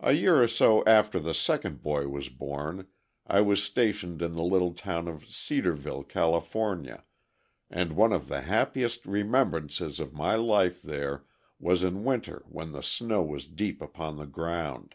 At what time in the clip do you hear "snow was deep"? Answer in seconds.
12.82-13.80